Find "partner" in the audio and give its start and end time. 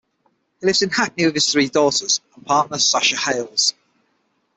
2.43-2.79